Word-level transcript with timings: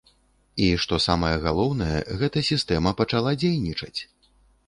І, 0.67 0.69
што 0.83 0.97
самае 1.07 1.33
галоўнае, 1.43 1.99
гэта 2.21 2.43
сістэма 2.49 2.95
пачала 3.01 3.35
дзейнічаць! 3.43 3.99